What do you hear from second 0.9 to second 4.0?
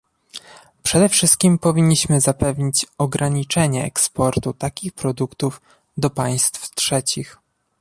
wszystkim powinniśmy zapewnić ograniczenie